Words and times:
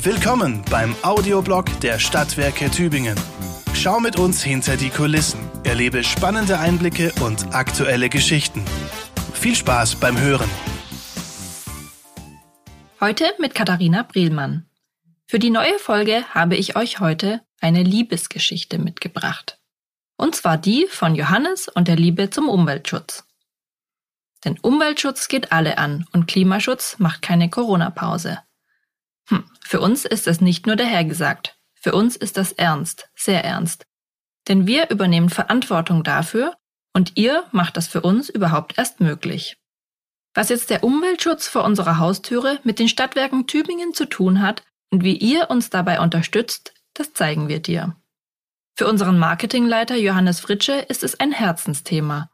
Willkommen 0.00 0.62
beim 0.70 0.94
Audioblog 1.02 1.80
der 1.80 1.98
Stadtwerke 1.98 2.70
Tübingen. 2.70 3.18
Schau 3.74 3.98
mit 3.98 4.16
uns 4.16 4.44
hinter 4.44 4.76
die 4.76 4.90
Kulissen, 4.90 5.40
erlebe 5.64 6.04
spannende 6.04 6.60
Einblicke 6.60 7.12
und 7.20 7.52
aktuelle 7.52 8.08
Geschichten. 8.08 8.64
Viel 9.34 9.56
Spaß 9.56 9.96
beim 9.96 10.16
Hören. 10.16 10.48
Heute 13.00 13.24
mit 13.40 13.56
Katharina 13.56 14.04
Brielmann. 14.04 14.66
Für 15.26 15.40
die 15.40 15.50
neue 15.50 15.76
Folge 15.80 16.22
habe 16.32 16.54
ich 16.54 16.76
euch 16.76 17.00
heute 17.00 17.40
eine 17.60 17.82
Liebesgeschichte 17.82 18.78
mitgebracht. 18.78 19.58
Und 20.16 20.36
zwar 20.36 20.58
die 20.58 20.86
von 20.88 21.16
Johannes 21.16 21.66
und 21.66 21.88
der 21.88 21.96
Liebe 21.96 22.30
zum 22.30 22.48
Umweltschutz. 22.48 23.24
Denn 24.44 24.60
Umweltschutz 24.60 25.26
geht 25.26 25.50
alle 25.50 25.78
an 25.78 26.06
und 26.12 26.28
Klimaschutz 26.28 27.00
macht 27.00 27.20
keine 27.20 27.50
Corona-Pause. 27.50 28.38
Hm, 29.28 29.44
für 29.64 29.80
uns 29.80 30.04
ist 30.04 30.26
das 30.26 30.40
nicht 30.40 30.66
nur 30.66 30.76
dahergesagt. 30.76 31.58
Für 31.74 31.92
uns 31.92 32.16
ist 32.16 32.36
das 32.36 32.52
ernst, 32.52 33.08
sehr 33.14 33.44
ernst. 33.44 33.86
Denn 34.48 34.66
wir 34.66 34.90
übernehmen 34.90 35.30
Verantwortung 35.30 36.02
dafür 36.02 36.56
und 36.94 37.12
ihr 37.16 37.44
macht 37.52 37.76
das 37.76 37.86
für 37.86 38.00
uns 38.00 38.28
überhaupt 38.28 38.76
erst 38.78 39.00
möglich. 39.00 39.56
Was 40.34 40.48
jetzt 40.48 40.70
der 40.70 40.84
Umweltschutz 40.84 41.48
vor 41.48 41.64
unserer 41.64 41.98
Haustüre 41.98 42.60
mit 42.64 42.78
den 42.78 42.88
Stadtwerken 42.88 43.46
Tübingen 43.46 43.94
zu 43.94 44.06
tun 44.06 44.40
hat 44.40 44.62
und 44.90 45.04
wie 45.04 45.16
ihr 45.16 45.50
uns 45.50 45.70
dabei 45.70 46.00
unterstützt, 46.00 46.74
das 46.94 47.12
zeigen 47.12 47.48
wir 47.48 47.60
dir. 47.60 47.96
Für 48.76 48.86
unseren 48.86 49.18
Marketingleiter 49.18 49.96
Johannes 49.96 50.40
Fritsche 50.40 50.74
ist 50.74 51.02
es 51.02 51.18
ein 51.18 51.32
Herzensthema. 51.32 52.30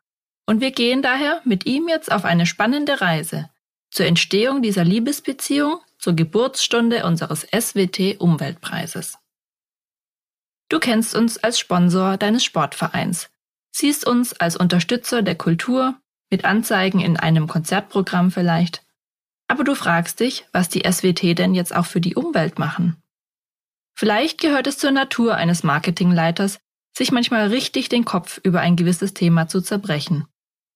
Und 0.47 0.61
wir 0.61 0.73
gehen 0.73 1.01
daher 1.01 1.41
mit 1.45 1.65
ihm 1.66 1.88
jetzt 1.88 2.13
auf 2.13 2.24
eine 2.24 2.45
spannende 2.45 3.01
Reise 3.01 3.51
zur 3.91 4.07
Entstehung 4.07 4.61
dieser 4.61 4.85
Liebesbeziehung 4.85 5.80
zur 5.98 6.15
Geburtsstunde 6.15 7.05
unseres 7.05 7.47
SWT 7.51 8.19
Umweltpreises. 8.19 9.19
Du 10.68 10.79
kennst 10.79 11.15
uns 11.15 11.38
als 11.38 11.59
Sponsor 11.59 12.16
deines 12.16 12.45
Sportvereins, 12.45 13.30
siehst 13.71 14.07
uns 14.07 14.33
als 14.35 14.57
Unterstützer 14.57 15.23
der 15.23 15.35
Kultur, 15.35 15.99
mit 16.30 16.45
Anzeigen 16.45 17.01
in 17.01 17.16
einem 17.16 17.46
Konzertprogramm 17.46 18.30
vielleicht. 18.30 18.83
Aber 19.46 19.63
du 19.63 19.74
fragst 19.74 20.21
dich, 20.21 20.46
was 20.52 20.68
die 20.68 20.80
SWT 20.91 21.38
denn 21.38 21.55
jetzt 21.55 21.74
auch 21.74 21.87
für 21.87 22.01
die 22.01 22.15
Umwelt 22.15 22.59
machen. 22.59 22.96
Vielleicht 23.95 24.40
gehört 24.40 24.66
es 24.66 24.79
zur 24.79 24.90
Natur 24.90 25.37
eines 25.37 25.63
Marketingleiters, 25.63 26.59
sich 26.96 27.13
manchmal 27.13 27.49
richtig 27.49 27.88
den 27.88 28.05
Kopf 28.05 28.40
über 28.43 28.61
ein 28.61 28.77
gewisses 28.77 29.15
Thema 29.15 29.49
zu 29.49 29.61
zerbrechen. 29.61 30.27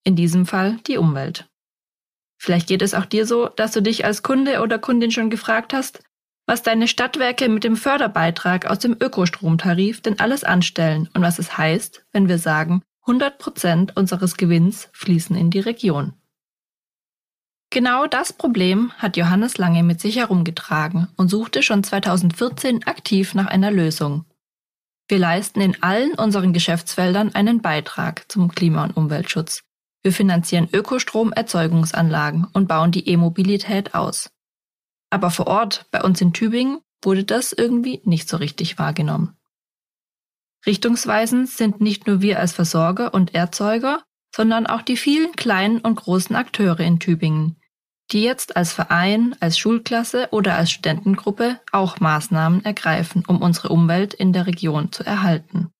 In 0.05 0.17
diesem 0.17 0.47
Fall 0.47 0.79
die 0.87 0.99
Umwelt. 0.99 1.49
Vielleicht 2.39 2.69
geht 2.69 2.83
es 2.83 2.95
auch 2.95 3.05
dir 3.05 3.27
so, 3.27 3.49
dass 3.49 3.73
du 3.73 3.83
dich 3.83 4.05
als 4.05 4.23
Kunde 4.23 4.63
oder 4.63 4.79
Kundin 4.79 5.11
schon 5.11 5.29
gefragt 5.29 5.75
hast, 5.75 6.03
was 6.47 6.63
deine 6.63 6.89
Stadtwerke 6.89 7.49
mit 7.49 7.65
dem 7.65 7.77
Förderbeitrag 7.77 8.67
aus 8.67 8.79
dem 8.79 8.97
Ökostromtarif 8.99 10.01
denn 10.01 10.19
alles 10.19 10.45
anstellen 10.45 11.11
und 11.13 11.21
was 11.23 11.39
es 11.39 11.59
heißt, 11.59 12.07
wenn 12.13 12.29
wir 12.29 12.39
sagen, 12.39 12.83
100 13.03 13.39
Prozent 13.39 13.97
unseres 13.97 14.37
Gewinns 14.37 14.89
fließen 14.93 15.37
in 15.37 15.51
die 15.51 15.61
Region. 15.61 16.15
Genau 17.71 18.07
das 18.07 18.33
Problem 18.33 18.93
hat 18.97 19.19
Johannes 19.19 19.59
lange 19.59 19.83
mit 19.83 20.01
sich 20.01 20.17
herumgetragen 20.17 21.09
und 21.17 21.29
suchte 21.29 21.63
schon 21.63 21.85
2014 21.85 22.87
aktiv 22.87 23.35
nach 23.35 23.47
einer 23.47 23.71
Lösung. 23.71 24.25
Wir 25.07 25.19
leisten 25.19 25.61
in 25.61 25.83
allen 25.83 26.15
unseren 26.15 26.55
Geschäftsfeldern 26.55 27.35
einen 27.35 27.61
Beitrag 27.61 28.31
zum 28.31 28.49
Klima- 28.49 28.85
und 28.85 28.97
Umweltschutz. 28.97 29.65
Wir 30.03 30.13
finanzieren 30.13 30.69
Ökostromerzeugungsanlagen 30.73 32.47
und 32.53 32.69
bauen 32.69 32.93
die 32.93 33.09
E-Mobilität 33.09 33.95
aus. 33.95 34.31
Aber 35.11 35.31
vor 35.31 35.47
Ort, 35.47 35.87
bei 35.91 36.03
uns 36.03 36.21
in 36.21 36.33
Tübingen, 36.33 36.81
wurde 37.03 37.25
das 37.25 37.53
irgendwie 37.53 38.01
nicht 38.05 38.29
so 38.29 38.37
richtig 38.37 38.79
wahrgenommen. 38.79 39.37
Richtungsweisend 40.67 41.49
sind 41.49 41.81
nicht 41.81 42.07
nur 42.07 42.21
wir 42.21 42.39
als 42.39 42.53
Versorger 42.53 43.15
und 43.15 43.35
Erzeuger, 43.35 44.03
sondern 44.35 44.67
auch 44.67 44.83
die 44.83 44.97
vielen 44.97 45.33
kleinen 45.33 45.81
und 45.81 45.97
großen 45.97 46.37
Akteure 46.37 46.81
in 46.81 46.99
Tübingen, 46.99 47.57
die 48.11 48.23
jetzt 48.23 48.57
als 48.57 48.73
Verein, 48.73 49.37
als 49.41 49.59
Schulklasse 49.59 50.29
oder 50.31 50.57
als 50.57 50.71
Studentengruppe 50.71 51.61
auch 51.73 52.01
Maßnahmen 52.01 52.65
ergreifen, 52.65 53.25
um 53.27 53.41
unsere 53.41 53.69
Umwelt 53.69 54.15
in 54.15 54.33
der 54.33 54.47
Region 54.47 54.93
zu 54.93 55.05
erhalten. 55.05 55.71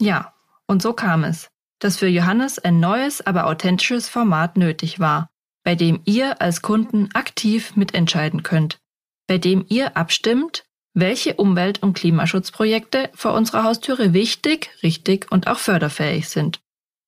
Ja, 0.00 0.34
und 0.66 0.82
so 0.82 0.92
kam 0.92 1.24
es 1.24 1.50
dass 1.78 1.96
für 1.96 2.08
Johannes 2.08 2.58
ein 2.58 2.80
neues, 2.80 3.26
aber 3.26 3.46
authentisches 3.46 4.08
Format 4.08 4.56
nötig 4.56 4.98
war, 4.98 5.30
bei 5.64 5.74
dem 5.74 6.00
ihr 6.04 6.40
als 6.40 6.62
Kunden 6.62 7.10
aktiv 7.14 7.76
mitentscheiden 7.76 8.42
könnt, 8.42 8.78
bei 9.26 9.38
dem 9.38 9.64
ihr 9.68 9.96
abstimmt, 9.96 10.64
welche 10.94 11.34
Umwelt- 11.34 11.82
und 11.82 11.94
Klimaschutzprojekte 11.94 13.10
vor 13.14 13.34
unserer 13.34 13.64
Haustüre 13.64 14.12
wichtig, 14.12 14.70
richtig 14.82 15.30
und 15.30 15.46
auch 15.46 15.58
förderfähig 15.58 16.28
sind. 16.28 16.60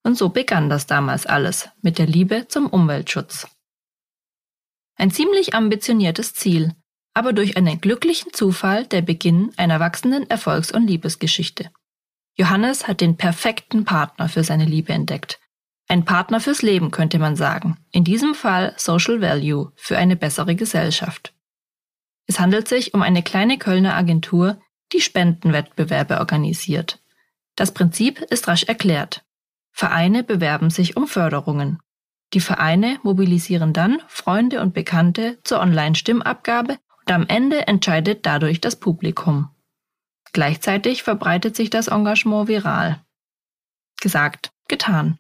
Und 0.03 0.17
so 0.17 0.29
begann 0.29 0.71
das 0.71 0.87
damals 0.87 1.27
alles 1.27 1.69
mit 1.83 1.99
der 1.99 2.07
Liebe 2.07 2.47
zum 2.49 2.67
Umweltschutz. 2.67 3.49
Ein 4.97 5.11
ziemlich 5.11 5.55
ambitioniertes 5.55 6.35
Ziel, 6.35 6.75
aber 7.15 7.33
durch 7.33 7.57
einen 7.57 7.81
glücklichen 7.81 8.33
Zufall 8.33 8.87
der 8.87 9.03
Beginn 9.03 9.53
einer 9.57 9.81
wachsenden 9.81 10.29
Erfolgs- 10.31 10.73
und 10.73 10.87
Liebesgeschichte. 10.87 11.71
Johannes 12.37 12.89
hat 12.89 13.01
den 13.01 13.17
perfekten 13.17 13.85
Partner 13.85 14.29
für 14.29 14.45
seine 14.45 14.65
Liebe 14.65 14.93
entdeckt. 14.93 15.39
Ein 15.89 16.05
Partner 16.05 16.41
fürs 16.41 16.63
Leben 16.63 16.91
könnte 16.91 17.19
man 17.19 17.35
sagen. 17.37 17.77
In 17.91 18.05
diesem 18.05 18.35
Fall 18.35 18.75
Social 18.77 19.21
Value 19.21 19.73
für 19.75 19.99
eine 19.99 20.17
bessere 20.17 20.55
Gesellschaft. 20.55 21.35
Es 22.27 22.39
handelt 22.39 22.69
sich 22.69 22.95
um 22.95 23.03
eine 23.03 23.25
kleine 23.25 23.59
Kölner 23.59 23.97
Agentur, 23.97 24.61
die 24.93 25.01
Spendenwettbewerbe 25.01 26.21
organisiert. 26.21 27.03
Das 27.57 27.75
Prinzip 27.75 28.21
ist 28.21 28.47
rasch 28.47 28.63
erklärt. 28.65 29.25
Vereine 29.73 30.23
bewerben 30.23 30.71
sich 30.71 30.97
um 30.97 31.09
Förderungen. 31.09 31.81
Die 32.33 32.41
Vereine 32.41 33.01
mobilisieren 33.03 33.73
dann 33.73 34.01
Freunde 34.07 34.61
und 34.61 34.73
Bekannte 34.73 35.39
zur 35.43 35.61
Online-Stimmabgabe 35.61 36.79
und 37.01 37.13
am 37.13 37.27
Ende 37.27 37.67
entscheidet 37.67 38.25
dadurch 38.27 38.61
das 38.61 38.77
Publikum. 38.77 39.51
Gleichzeitig 40.33 41.03
verbreitet 41.03 41.57
sich 41.57 41.71
das 41.71 41.89
Engagement 41.89 42.49
viral. 42.49 43.05
Gesagt, 44.01 44.53
getan. 44.69 45.19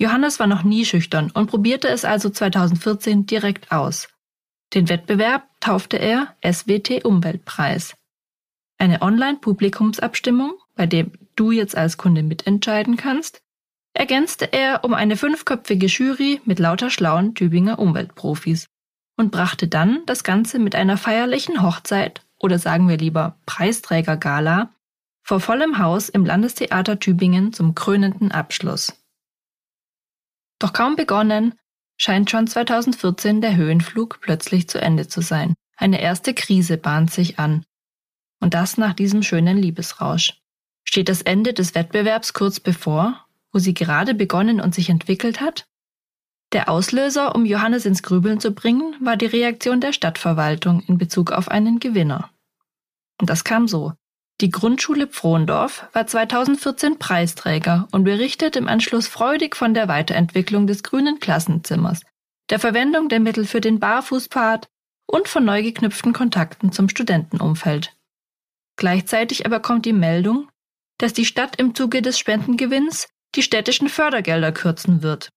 Johannes 0.00 0.38
war 0.38 0.46
noch 0.46 0.62
nie 0.62 0.84
schüchtern 0.84 1.30
und 1.30 1.48
probierte 1.48 1.88
es 1.88 2.04
also 2.04 2.30
2014 2.30 3.26
direkt 3.26 3.72
aus. 3.72 4.08
Den 4.74 4.88
Wettbewerb 4.88 5.48
taufte 5.60 5.96
er 5.96 6.36
SWT 6.42 7.04
Umweltpreis. 7.04 7.96
Eine 8.78 9.02
Online-Publikumsabstimmung, 9.02 10.54
bei 10.76 10.86
dem 10.86 11.12
du 11.34 11.50
jetzt 11.50 11.76
als 11.76 11.96
Kunde 11.96 12.22
mitentscheiden 12.22 12.96
kannst, 12.96 13.40
ergänzte 13.92 14.52
er 14.52 14.84
um 14.84 14.94
eine 14.94 15.16
fünfköpfige 15.16 15.86
Jury 15.86 16.40
mit 16.44 16.60
lauter 16.60 16.90
schlauen 16.90 17.34
Tübinger 17.34 17.78
Umweltprofis 17.78 18.68
und 19.16 19.32
brachte 19.32 19.66
dann 19.66 20.02
das 20.06 20.22
Ganze 20.22 20.60
mit 20.60 20.76
einer 20.76 20.96
feierlichen 20.96 21.62
Hochzeit 21.62 22.22
oder 22.38 22.58
sagen 22.58 22.88
wir 22.88 22.96
lieber 22.96 23.36
Preisträgergala 23.46 24.72
vor 25.22 25.40
vollem 25.40 25.78
Haus 25.78 26.08
im 26.08 26.24
Landestheater 26.24 26.98
Tübingen 26.98 27.52
zum 27.52 27.74
krönenden 27.74 28.32
Abschluss. 28.32 28.94
Doch 30.58 30.72
kaum 30.72 30.96
begonnen, 30.96 31.54
scheint 31.96 32.30
schon 32.30 32.46
2014 32.46 33.40
der 33.40 33.56
Höhenflug 33.56 34.20
plötzlich 34.20 34.68
zu 34.68 34.80
Ende 34.80 35.06
zu 35.06 35.20
sein. 35.20 35.54
Eine 35.76 36.00
erste 36.00 36.34
Krise 36.34 36.78
bahnt 36.78 37.12
sich 37.12 37.38
an. 37.38 37.64
Und 38.40 38.54
das 38.54 38.78
nach 38.78 38.94
diesem 38.94 39.22
schönen 39.22 39.58
Liebesrausch. 39.58 40.40
Steht 40.84 41.08
das 41.08 41.22
Ende 41.22 41.52
des 41.52 41.74
Wettbewerbs 41.74 42.32
kurz 42.32 42.60
bevor, 42.60 43.26
wo 43.52 43.58
sie 43.58 43.74
gerade 43.74 44.14
begonnen 44.14 44.60
und 44.60 44.74
sich 44.74 44.88
entwickelt 44.88 45.40
hat? 45.40 45.66
Der 46.52 46.70
Auslöser, 46.70 47.34
um 47.34 47.44
Johannes 47.44 47.84
ins 47.84 48.02
Grübeln 48.02 48.40
zu 48.40 48.52
bringen, 48.52 48.94
war 49.00 49.18
die 49.18 49.26
Reaktion 49.26 49.82
der 49.82 49.92
Stadtverwaltung 49.92 50.80
in 50.80 50.96
Bezug 50.96 51.30
auf 51.30 51.48
einen 51.48 51.78
Gewinner. 51.78 52.30
Und 53.20 53.30
das 53.30 53.44
kam 53.44 53.68
so. 53.68 53.92
Die 54.40 54.50
Grundschule 54.50 55.08
Pfrondorf 55.08 55.88
war 55.92 56.06
2014 56.06 56.98
Preisträger 56.98 57.88
und 57.90 58.04
berichtet 58.04 58.54
im 58.54 58.68
Anschluss 58.68 59.08
freudig 59.08 59.56
von 59.56 59.74
der 59.74 59.88
Weiterentwicklung 59.88 60.68
des 60.68 60.84
grünen 60.84 61.18
Klassenzimmers, 61.18 62.02
der 62.50 62.60
Verwendung 62.60 63.08
der 63.08 63.18
Mittel 63.18 63.46
für 63.46 63.60
den 63.60 63.80
Barfußpfad 63.80 64.68
und 65.06 65.26
von 65.26 65.44
neu 65.44 65.62
geknüpften 65.62 66.12
Kontakten 66.12 66.70
zum 66.70 66.88
Studentenumfeld. 66.88 67.96
Gleichzeitig 68.76 69.44
aber 69.44 69.58
kommt 69.58 69.86
die 69.86 69.92
Meldung, 69.92 70.48
dass 70.98 71.12
die 71.12 71.24
Stadt 71.24 71.56
im 71.56 71.74
Zuge 71.74 72.00
des 72.00 72.16
Spendengewinns 72.16 73.08
die 73.34 73.42
städtischen 73.42 73.88
Fördergelder 73.88 74.52
kürzen 74.52 75.02
wird. 75.02 75.30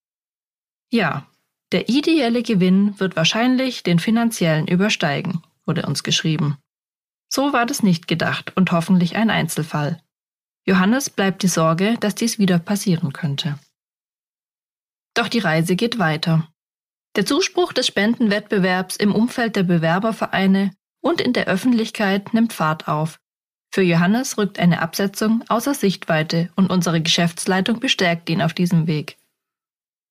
Ja, 0.92 1.26
der 1.72 1.90
ideelle 1.90 2.44
Gewinn 2.44 3.00
wird 3.00 3.16
wahrscheinlich 3.16 3.82
den 3.82 3.98
finanziellen 3.98 4.68
übersteigen, 4.68 5.42
wurde 5.66 5.86
uns 5.88 6.04
geschrieben. 6.04 6.58
So 7.34 7.54
war 7.54 7.66
das 7.66 7.82
nicht 7.82 8.08
gedacht 8.10 8.56
und 8.58 8.72
hoffentlich 8.74 9.16
ein 9.16 9.30
Einzelfall. 9.30 10.02
Johannes 10.66 11.10
bleibt 11.10 11.44
die 11.44 11.48
Sorge, 11.48 11.96
dass 12.00 12.14
dies 12.14 12.38
wieder 12.40 12.60
passieren 12.60 13.14
könnte. 13.14 13.58
Doch 15.14 15.30
die 15.30 15.40
Reise 15.40 15.76
geht 15.76 15.98
weiter. 15.98 16.52
Der 17.16 17.26
Zuspruch 17.26 17.74
des 17.74 17.88
Spendenwettbewerbs 17.88 18.98
im 18.98 19.16
Umfeld 19.16 19.56
der 19.56 19.64
Bewerbervereine 19.64 20.72
und 21.02 21.22
in 21.22 21.34
der 21.34 21.48
Öffentlichkeit 21.48 22.34
nimmt 22.34 22.54
Fahrt 22.54 22.88
auf. 22.88 23.20
Für 23.74 23.82
Johannes 23.82 24.38
rückt 24.38 24.60
eine 24.60 24.82
Absetzung 24.82 25.44
außer 25.48 25.74
Sichtweite 25.74 26.52
und 26.56 26.70
unsere 26.70 27.02
Geschäftsleitung 27.02 27.80
bestärkt 27.80 28.30
ihn 28.30 28.42
auf 28.42 28.54
diesem 28.54 28.88
Weg. 28.88 29.18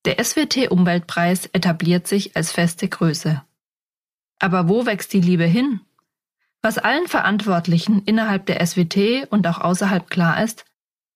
Der 0.06 0.22
SWT 0.24 0.70
Umweltpreis 0.70 1.46
etabliert 1.46 2.06
sich 2.06 2.34
als 2.36 2.52
feste 2.52 2.88
Größe. 2.88 3.44
Aber 4.38 4.68
wo 4.68 4.86
wächst 4.86 5.12
die 5.12 5.20
Liebe 5.20 5.44
hin? 5.44 5.80
Was 6.62 6.76
allen 6.76 7.08
Verantwortlichen 7.08 8.02
innerhalb 8.04 8.46
der 8.46 8.64
SWT 8.64 9.30
und 9.30 9.46
auch 9.46 9.60
außerhalb 9.60 10.10
klar 10.10 10.42
ist, 10.42 10.66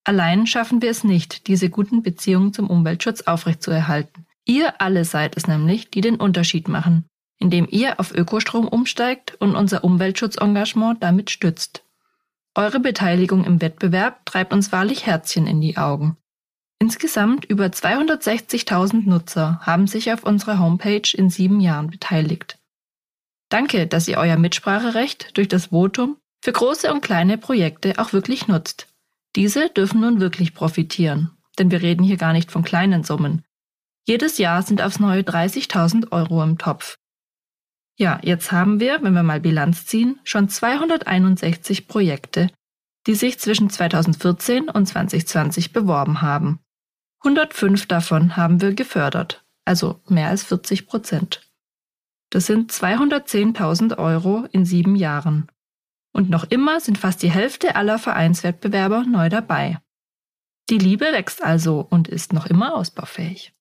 allein 0.05 0.47
schaffen 0.47 0.81
wir 0.81 0.91
es 0.91 1.05
nicht, 1.05 1.49
diese 1.49 1.69
guten 1.69 2.03
Beziehungen 2.03 2.55
zum 2.55 2.71
Umweltschutz 2.71 3.23
aufrechtzuerhalten. 3.23 4.27
Ihr 4.47 4.81
alle 4.81 5.05
seid 5.05 5.37
es 5.37 5.47
nämlich, 5.47 5.91
die 5.91 6.01
den 6.01 6.17
Unterschied 6.17 6.69
machen, 6.69 7.05
indem 7.39 7.67
ihr 7.71 8.01
auf 8.01 8.15
Ökostrom 8.15 8.69
umsteigt 8.69 9.35
und 9.39 9.55
unser 9.55 9.85
Umweltschutzengagement 9.85 11.03
damit 11.03 11.31
stützt. 11.31 11.85
Eure 12.55 12.81
Beteiligung 12.81 13.45
im 13.45 13.61
Wettbewerb 13.61 14.25
treibt 14.27 14.53
uns 14.53 14.73
wahrlich 14.73 15.07
Herzchen 15.07 15.47
in 15.47 15.61
die 15.61 15.77
Augen. 15.77 16.17
Insgesamt 16.79 17.45
über 17.45 17.67
260.000 17.67 19.09
Nutzer 19.09 19.61
haben 19.63 19.87
sich 19.87 20.13
auf 20.13 20.23
unserer 20.23 20.59
Homepage 20.59 21.11
in 21.15 21.31
sieben 21.31 21.61
Jahren 21.61 21.91
beteiligt. 21.91 22.59
Danke, 23.49 23.87
dass 23.87 24.09
ihr 24.09 24.19
euer 24.19 24.37
Mitspracherecht 24.37 25.37
durch 25.37 25.49
das 25.49 25.67
Votum 25.67 26.17
für 26.43 26.53
große 26.53 26.93
und 26.93 27.01
kleine 27.01 27.39
Projekte 27.39 27.99
auch 27.99 28.13
wirklich 28.13 28.49
nutzt. 28.49 28.89
Diese 29.37 29.71
dürfen 29.71 30.01
nun 30.01 30.21
wirklich 30.21 30.55
profitieren, 30.55 31.31
denn 31.59 31.71
wir 31.71 31.83
reden 31.83 32.05
hier 32.05 32.17
gar 32.17 32.33
nicht 32.33 32.51
von 32.51 32.65
kleinen 32.65 33.05
Summen. 33.05 33.45
Jedes 34.07 34.39
Jahr 34.39 34.63
sind 34.63 34.83
aufs 34.83 35.01
neue 35.01 35.23
30.000 35.23 36.13
Euro 36.13 36.43
im 36.43 36.59
Topf. 36.59 36.97
Ja, 37.97 38.19
jetzt 38.23 38.53
haben 38.53 38.81
wir, 38.81 39.03
wenn 39.03 39.15
wir 39.15 39.23
mal 39.23 39.41
Bilanz 39.41 39.87
ziehen, 39.87 40.19
schon 40.25 40.49
261 40.49 41.89
Projekte, 41.89 42.51
die 43.07 43.15
sich 43.15 43.39
zwischen 43.39 43.71
2014 43.71 44.69
und 44.69 44.87
2020 44.87 45.73
beworben 45.73 46.21
haben. 46.21 46.61
105 47.21 47.87
davon 47.87 48.37
haben 48.37 48.61
wir 48.61 48.75
gefördert, 48.75 49.45
also 49.65 50.01
mehr 50.09 50.29
als 50.29 50.43
40 50.43 50.87
Prozent. 50.87 51.41
Das 52.35 52.47
sind 52.47 52.73
210.000 52.73 53.97
Euro 53.97 54.49
in 54.51 54.65
sieben 54.65 54.97
Jahren. 54.97 55.47
Und 56.13 56.31
noch 56.31 56.43
immer 56.43 56.81
sind 56.81 56.99
fast 56.99 57.23
die 57.23 57.31
Hälfte 57.31 57.77
aller 57.77 57.97
Vereinswettbewerber 57.97 59.05
neu 59.05 59.29
dabei. 59.29 59.79
Die 60.69 60.79
Liebe 60.79 61.05
wächst 61.13 61.45
also 61.45 61.87
und 61.89 62.09
ist 62.09 62.33
noch 62.33 62.47
immer 62.47 62.75
ausbaufähig. 62.75 63.55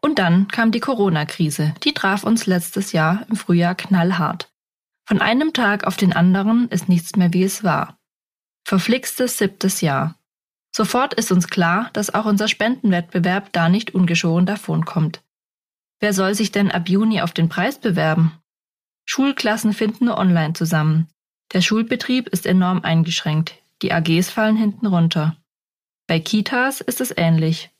Und 0.00 0.20
dann 0.20 0.46
kam 0.46 0.70
die 0.70 0.78
Corona-Krise. 0.78 1.74
Die 1.82 1.94
traf 1.94 2.22
uns 2.22 2.46
letztes 2.46 2.92
Jahr 2.92 3.26
im 3.28 3.34
Frühjahr 3.34 3.74
knallhart. 3.74 4.54
Von 5.04 5.20
einem 5.20 5.52
Tag 5.52 5.88
auf 5.88 5.96
den 5.96 6.12
anderen 6.12 6.68
ist 6.68 6.88
nichts 6.88 7.16
mehr 7.16 7.32
wie 7.32 7.42
es 7.42 7.64
war. 7.64 7.98
Verflixtes 8.64 9.36
siebtes 9.36 9.80
Jahr. 9.80 10.14
Sofort 10.70 11.14
ist 11.14 11.32
uns 11.32 11.48
klar, 11.48 11.90
dass 11.92 12.14
auch 12.14 12.26
unser 12.26 12.46
Spendenwettbewerb 12.46 13.52
da 13.52 13.68
nicht 13.68 13.96
ungeschoren 13.96 14.46
davonkommt. 14.46 15.24
Wer 16.00 16.14
soll 16.14 16.34
sich 16.34 16.50
denn 16.50 16.70
ab 16.70 16.88
Juni 16.88 17.20
auf 17.20 17.32
den 17.32 17.48
Preis 17.48 17.78
bewerben? 17.78 18.32
Schulklassen 19.04 19.74
finden 19.74 20.06
nur 20.06 20.18
online 20.18 20.54
zusammen. 20.54 21.08
Der 21.52 21.60
Schulbetrieb 21.60 22.28
ist 22.28 22.46
enorm 22.46 22.82
eingeschränkt. 22.82 23.54
Die 23.82 23.92
AGs 23.92 24.30
fallen 24.30 24.56
hinten 24.56 24.86
runter. 24.86 25.36
Bei 26.06 26.18
Kitas 26.18 26.80
ist 26.80 27.00
es 27.00 27.14
ähnlich. 27.16 27.70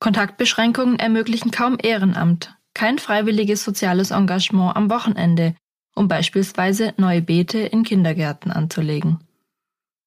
Kontaktbeschränkungen 0.00 0.98
ermöglichen 0.98 1.50
kaum 1.50 1.76
Ehrenamt, 1.82 2.54
kein 2.74 2.98
freiwilliges 2.98 3.64
soziales 3.64 4.12
Engagement 4.12 4.76
am 4.76 4.90
Wochenende, 4.90 5.56
um 5.94 6.06
beispielsweise 6.06 6.94
neue 6.96 7.22
Beete 7.22 7.58
in 7.58 7.82
Kindergärten 7.82 8.52
anzulegen. 8.52 9.18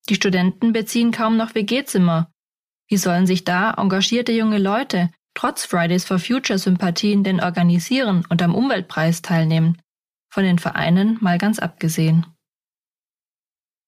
Die 0.10 0.16
Studenten 0.16 0.72
beziehen 0.72 1.12
kaum 1.12 1.36
noch 1.38 1.54
WG-Zimmer. 1.54 2.32
Wie 2.88 2.98
sollen 2.98 3.28
sich 3.28 3.44
da 3.44 3.74
engagierte 3.74 4.32
junge 4.32 4.58
Leute 4.58 5.10
trotz 5.34 5.66
Fridays 5.66 6.06
for 6.06 6.20
Future 6.20 6.60
Sympathien 6.60 7.24
denn 7.24 7.42
organisieren 7.42 8.26
und 8.30 8.42
am 8.42 8.56
Umweltpreis 8.56 9.22
teilnehmen? 9.22 9.82
Von 10.30 10.44
den 10.44 10.60
Vereinen 10.60 11.18
mal 11.22 11.38
ganz 11.38 11.60
abgesehen. 11.60 12.26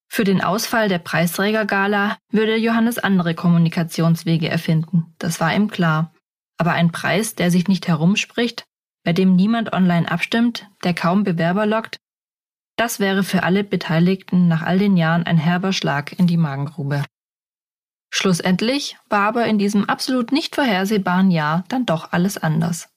Für 0.10 0.24
den 0.24 0.44
Ausfall 0.44 0.90
der 0.90 1.00
Preisträgergala 1.00 2.18
würde 2.30 2.56
Johannes 2.56 3.00
andere 3.00 3.34
Kommunikationswege 3.34 4.48
erfinden, 4.48 5.16
das 5.18 5.40
war 5.40 5.56
ihm 5.56 5.70
klar. 5.70 6.14
Aber 6.58 6.74
ein 6.74 6.92
Preis, 6.92 7.34
der 7.34 7.50
sich 7.50 7.68
nicht 7.68 7.88
herumspricht, 7.88 8.66
bei 9.04 9.12
dem 9.12 9.36
niemand 9.36 9.74
online 9.74 10.10
abstimmt, 10.10 10.68
der 10.84 10.94
kaum 10.94 11.24
Bewerber 11.24 11.66
lockt, 11.66 11.98
das 12.76 13.00
wäre 13.00 13.24
für 13.24 13.44
alle 13.44 13.64
Beteiligten 13.64 14.48
nach 14.48 14.64
all 14.64 14.80
den 14.80 14.98
Jahren 14.98 15.24
ein 15.24 15.38
herber 15.38 15.74
Schlag 15.74 16.18
in 16.18 16.28
die 16.28 16.38
Magengrube. 16.38 17.04
Schlussendlich 18.24 18.96
war 19.10 19.28
aber 19.28 19.48
in 19.48 19.58
diesem 19.58 19.90
absolut 19.90 20.32
nicht 20.32 20.56
vorhersehbaren 20.56 21.30
Jahr 21.30 21.66
dann 21.68 21.86
doch 21.86 22.14
alles 22.14 22.38
anders. 22.38 22.88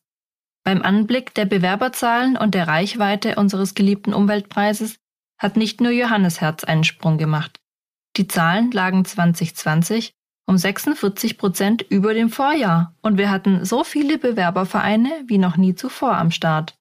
Beim 0.62 0.82
Anblick 0.82 1.34
der 1.34 1.46
Bewerberzahlen 1.46 2.36
und 2.36 2.54
der 2.54 2.68
Reichweite 2.68 3.34
unseres 3.34 3.74
geliebten 3.74 4.14
Umweltpreises 4.14 5.00
hat 5.36 5.56
nicht 5.56 5.80
nur 5.80 5.90
Johannes 5.90 6.40
Herz 6.40 6.62
einen 6.62 6.84
Sprung 6.84 7.18
gemacht. 7.18 7.58
Die 8.16 8.28
Zahlen 8.28 8.70
lagen 8.70 9.04
2020 9.04 10.12
um 10.46 10.56
46 10.58 11.38
Prozent 11.38 11.82
über 11.82 12.14
dem 12.14 12.30
Vorjahr 12.30 12.94
und 13.02 13.18
wir 13.18 13.28
hatten 13.28 13.64
so 13.64 13.82
viele 13.82 14.18
Bewerbervereine 14.18 15.10
wie 15.26 15.38
noch 15.38 15.56
nie 15.56 15.74
zuvor 15.74 16.16
am 16.16 16.30
Start. 16.30 16.78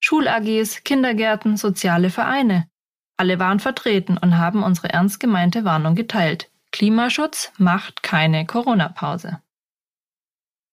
Schul-AGs, 0.00 0.82
Kindergärten, 0.82 1.56
soziale 1.56 2.10
Vereine. 2.10 2.66
Alle 3.16 3.38
waren 3.38 3.60
vertreten 3.60 4.18
und 4.18 4.36
haben 4.36 4.64
unsere 4.64 4.88
ernst 4.88 5.20
gemeinte 5.20 5.64
Warnung 5.64 5.94
geteilt. 5.94 6.50
Klimaschutz 6.74 7.52
macht 7.56 8.02
keine 8.02 8.46
Corona-Pause. 8.46 9.40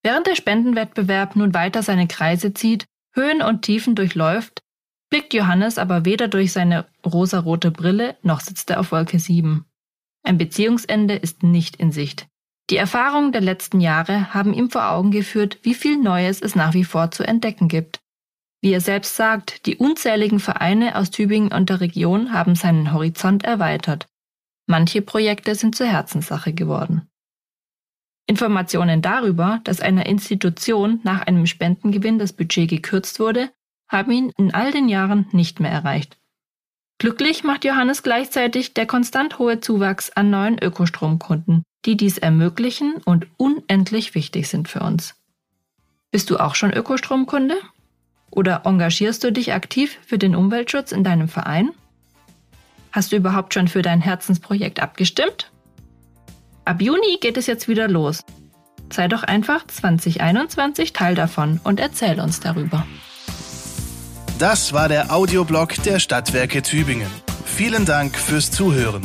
Während 0.01 0.25
der 0.25 0.33
Spendenwettbewerb 0.33 1.35
nun 1.35 1.53
weiter 1.53 1.83
seine 1.83 2.07
Kreise 2.07 2.55
zieht, 2.55 2.87
Höhen 3.13 3.43
und 3.43 3.61
Tiefen 3.61 3.93
durchläuft, 3.93 4.63
blickt 5.11 5.31
Johannes 5.31 5.77
aber 5.77 6.03
weder 6.03 6.27
durch 6.27 6.53
seine 6.53 6.87
rosarote 7.05 7.69
Brille 7.69 8.17
noch 8.23 8.39
sitzt 8.39 8.71
er 8.71 8.79
auf 8.79 8.91
Wolke 8.91 9.19
7. 9.19 9.63
Ein 10.23 10.39
Beziehungsende 10.39 11.13
ist 11.13 11.43
nicht 11.43 11.75
in 11.75 11.91
Sicht. 11.91 12.25
Die 12.71 12.77
Erfahrungen 12.77 13.31
der 13.31 13.41
letzten 13.41 13.79
Jahre 13.79 14.33
haben 14.33 14.55
ihm 14.55 14.71
vor 14.71 14.89
Augen 14.89 15.11
geführt, 15.11 15.59
wie 15.61 15.75
viel 15.75 15.97
Neues 15.97 16.41
es 16.41 16.55
nach 16.55 16.73
wie 16.73 16.83
vor 16.83 17.11
zu 17.11 17.21
entdecken 17.21 17.67
gibt. 17.67 17.99
Wie 18.63 18.73
er 18.73 18.81
selbst 18.81 19.15
sagt, 19.15 19.67
die 19.67 19.77
unzähligen 19.77 20.39
Vereine 20.39 20.95
aus 20.95 21.11
Tübingen 21.11 21.53
und 21.53 21.69
der 21.69 21.79
Region 21.79 22.33
haben 22.33 22.55
seinen 22.55 22.91
Horizont 22.91 23.43
erweitert. 23.43 24.07
Manche 24.71 25.01
Projekte 25.01 25.53
sind 25.53 25.75
zur 25.75 25.87
Herzenssache 25.87 26.53
geworden. 26.53 27.09
Informationen 28.25 29.01
darüber, 29.01 29.59
dass 29.65 29.81
einer 29.81 30.05
Institution 30.05 31.01
nach 31.03 31.23
einem 31.23 31.45
Spendengewinn 31.45 32.17
das 32.17 32.31
Budget 32.31 32.69
gekürzt 32.69 33.19
wurde, 33.19 33.49
haben 33.89 34.11
ihn 34.13 34.31
in 34.37 34.53
all 34.53 34.71
den 34.71 34.87
Jahren 34.87 35.27
nicht 35.33 35.59
mehr 35.59 35.71
erreicht. 35.71 36.17
Glücklich 36.99 37.43
macht 37.43 37.65
Johannes 37.65 38.01
gleichzeitig 38.01 38.73
der 38.73 38.85
konstant 38.85 39.39
hohe 39.39 39.59
Zuwachs 39.59 40.09
an 40.11 40.29
neuen 40.29 40.57
Ökostromkunden, 40.57 41.63
die 41.83 41.97
dies 41.97 42.17
ermöglichen 42.17 42.93
und 43.03 43.27
unendlich 43.35 44.15
wichtig 44.15 44.47
sind 44.47 44.69
für 44.69 44.79
uns. 44.79 45.15
Bist 46.11 46.29
du 46.29 46.37
auch 46.37 46.55
schon 46.55 46.71
Ökostromkunde? 46.71 47.57
Oder 48.29 48.61
engagierst 48.63 49.21
du 49.25 49.33
dich 49.33 49.51
aktiv 49.51 49.99
für 50.05 50.17
den 50.17 50.33
Umweltschutz 50.33 50.93
in 50.93 51.03
deinem 51.03 51.27
Verein? 51.27 51.71
Hast 52.91 53.11
du 53.11 53.15
überhaupt 53.15 53.53
schon 53.53 53.67
für 53.67 53.81
dein 53.81 54.01
Herzensprojekt 54.01 54.81
abgestimmt? 54.81 55.51
Ab 56.65 56.81
Juni 56.81 57.17
geht 57.21 57.37
es 57.37 57.47
jetzt 57.47 57.67
wieder 57.67 57.87
los. 57.87 58.23
Sei 58.91 59.07
doch 59.07 59.23
einfach 59.23 59.65
2021 59.65 60.93
Teil 60.93 61.15
davon 61.15 61.59
und 61.63 61.79
erzähl 61.79 62.19
uns 62.19 62.41
darüber. 62.41 62.85
Das 64.37 64.73
war 64.73 64.89
der 64.89 65.13
Audioblog 65.13 65.81
der 65.83 65.99
Stadtwerke 65.99 66.61
Tübingen. 66.61 67.09
Vielen 67.45 67.85
Dank 67.85 68.17
fürs 68.17 68.51
Zuhören. 68.51 69.03